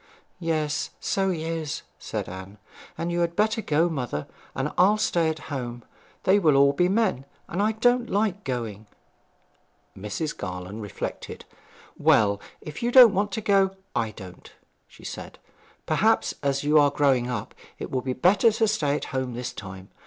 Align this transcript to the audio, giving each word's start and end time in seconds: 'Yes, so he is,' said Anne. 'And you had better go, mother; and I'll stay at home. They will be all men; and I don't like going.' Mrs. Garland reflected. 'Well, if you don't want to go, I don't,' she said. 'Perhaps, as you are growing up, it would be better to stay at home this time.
'Yes, 0.39 0.89
so 0.99 1.29
he 1.29 1.43
is,' 1.43 1.83
said 1.99 2.27
Anne. 2.27 2.57
'And 2.97 3.11
you 3.11 3.19
had 3.19 3.35
better 3.35 3.61
go, 3.61 3.87
mother; 3.87 4.25
and 4.55 4.71
I'll 4.75 4.97
stay 4.97 5.29
at 5.29 5.51
home. 5.53 5.83
They 6.23 6.39
will 6.39 6.73
be 6.73 6.85
all 6.87 6.91
men; 6.91 7.25
and 7.47 7.61
I 7.61 7.73
don't 7.73 8.09
like 8.09 8.43
going.' 8.43 8.87
Mrs. 9.95 10.35
Garland 10.35 10.81
reflected. 10.81 11.45
'Well, 11.99 12.41
if 12.61 12.81
you 12.81 12.91
don't 12.91 13.13
want 13.13 13.31
to 13.33 13.41
go, 13.41 13.75
I 13.95 14.09
don't,' 14.09 14.51
she 14.87 15.03
said. 15.05 15.37
'Perhaps, 15.85 16.33
as 16.41 16.63
you 16.63 16.79
are 16.79 16.89
growing 16.89 17.29
up, 17.29 17.53
it 17.77 17.91
would 17.91 18.03
be 18.03 18.13
better 18.13 18.51
to 18.53 18.67
stay 18.67 18.95
at 18.95 19.05
home 19.13 19.35
this 19.35 19.53
time. 19.53 19.89